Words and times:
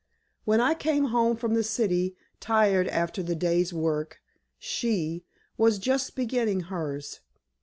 When 0.45 0.59
I 0.59 0.73
came 0.73 1.09
home 1.13 1.35
from 1.37 1.53
the 1.53 1.61
City, 1.63 2.15
tired 2.39 2.87
after 2.87 3.21
the 3.21 3.35
day's 3.35 3.71
work, 3.71 4.19
she 4.57 5.25
was 5.57 5.77
just 5.77 6.15
beginning 6.15 6.61
hers. 6.61 7.19